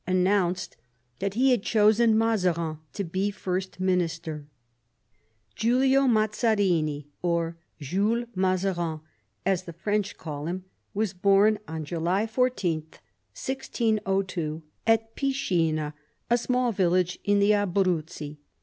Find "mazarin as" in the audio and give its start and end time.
8.33-9.65